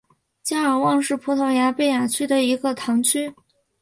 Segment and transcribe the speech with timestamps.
[0.41, 3.31] 加尔旺是葡萄牙贝雅区的一个堂区。